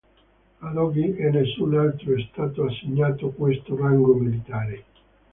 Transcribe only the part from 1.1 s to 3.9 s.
a nessun altro è stato assegnato questo